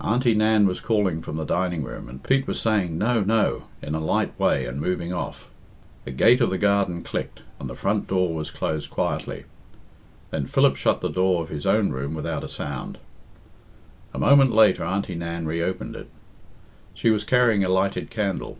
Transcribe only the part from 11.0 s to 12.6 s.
the door of his own room without a